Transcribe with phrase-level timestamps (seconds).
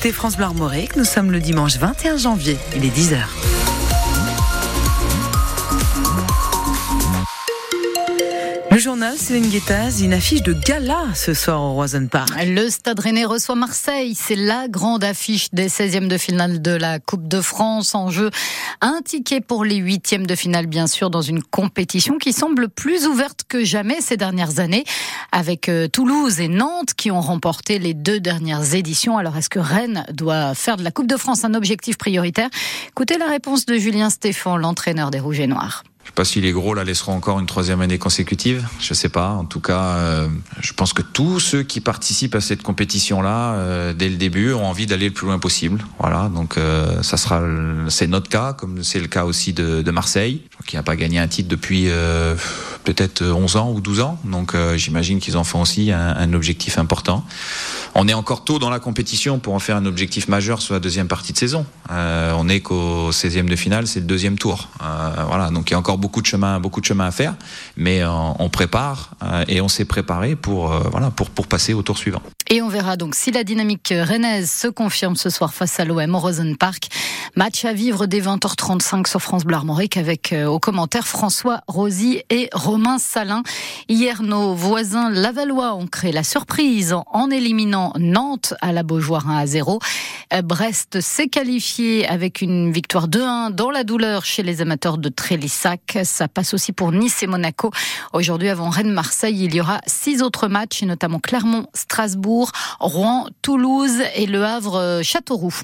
[0.00, 0.96] écoutez France Armorique.
[0.96, 2.56] Nous sommes le dimanche 21 janvier.
[2.74, 3.49] Il est 10h.
[8.80, 12.30] Journal Céline Guettaz, une affiche de gala ce soir au Roison Park.
[12.46, 14.14] Le Stade Rennais reçoit Marseille.
[14.14, 18.30] C'est la grande affiche des 16e de finale de la Coupe de France en jeu.
[18.80, 23.06] Un ticket pour les huitièmes de finale, bien sûr, dans une compétition qui semble plus
[23.06, 24.84] ouverte que jamais ces dernières années,
[25.30, 29.18] avec euh, Toulouse et Nantes qui ont remporté les deux dernières éditions.
[29.18, 32.48] Alors, est-ce que Rennes doit faire de la Coupe de France un objectif prioritaire?
[32.88, 35.84] Écoutez la réponse de Julien Stéphan, l'entraîneur des Rouges et Noirs.
[36.20, 38.68] Pas si les gros la laisseront encore une troisième année consécutive.
[38.78, 39.30] Je sais pas.
[39.30, 40.28] En tout cas, euh,
[40.60, 44.66] je pense que tous ceux qui participent à cette compétition-là, euh, dès le début, ont
[44.66, 45.82] envie d'aller le plus loin possible.
[45.98, 46.28] Voilà.
[46.28, 47.40] Donc, euh, ça sera,
[47.88, 51.26] c'est notre cas, comme c'est le cas aussi de, Marseille, qui n'a pas gagné un
[51.26, 51.88] titre depuis
[52.84, 54.18] peut-être 11 ans ou 12 ans.
[54.24, 57.24] Donc, j'imagine qu'ils en font aussi un, objectif important.
[57.94, 60.80] On est encore tôt dans la compétition pour en faire un objectif majeur sur la
[60.80, 61.66] deuxième partie de saison.
[61.90, 64.68] Euh, on est qu'au 16e de finale, c'est le deuxième tour.
[65.28, 65.50] voilà.
[65.50, 67.34] Donc, il y a encore beaucoup de chemin, beaucoup de chemin à faire,
[67.76, 71.74] mais euh, on prépare euh, et on s'est préparé pour, euh, voilà, pour, pour passer
[71.74, 72.22] au tour suivant.
[72.52, 76.16] Et on verra donc si la dynamique rennaise se confirme ce soir face à l'OM
[76.16, 76.88] au Rosen Park.
[77.36, 79.56] Match à vivre dès 20h35 sur France Bleu
[79.94, 83.44] avec euh, aux commentaires François Rosy et Romain Salin.
[83.88, 89.36] Hier, nos voisins lavallois ont créé la surprise en éliminant Nantes à la Beaujoire 1
[89.36, 89.78] à 0.
[90.42, 95.98] Brest s'est qualifié avec une victoire 2-1 dans la douleur chez les amateurs de Trélissac.
[96.04, 97.72] Ça passe aussi pour Nice et Monaco.
[98.12, 104.44] Aujourd'hui, avant Rennes-Marseille, il y aura six autres matchs, notamment Clermont-Strasbourg, Rouen, Toulouse et Le
[104.44, 105.60] Havre-Châteauroux.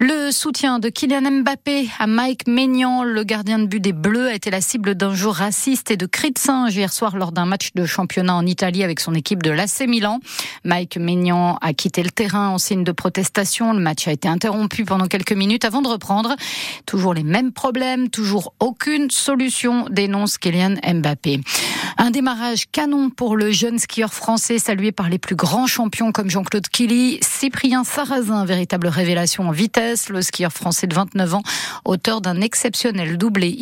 [0.00, 4.34] Le soutien de Kylian Mbappé à Mike Maignan, le gardien de but des Bleus, a
[4.34, 7.46] été la cible d'un jour raciste et de cris de singe hier soir lors d'un
[7.46, 10.20] match de championnat en Italie avec son équipe de l'AC Milan.
[10.64, 13.72] Mike Maignan a quitté le terrain en signe de protestation.
[13.94, 16.34] Match a été interrompu pendant quelques minutes avant de reprendre.
[16.84, 21.40] Toujours les mêmes problèmes, toujours aucune solution, dénonce Kylian Mbappé.
[21.96, 26.28] Un démarrage canon pour le jeune skieur français salué par les plus grands champions comme
[26.28, 31.42] Jean-Claude Killy, Cyprien Sarrazin, véritable révélation en vitesse, le skieur français de 29 ans,
[31.84, 33.54] auteur d'un exceptionnel doublé